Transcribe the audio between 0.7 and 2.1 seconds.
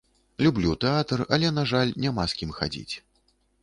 тэатр, але, на жаль,